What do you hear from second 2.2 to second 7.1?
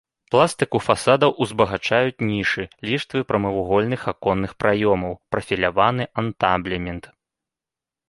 нішы, ліштвы прамавугольных аконных праёмаў, прафіляваны антаблемент.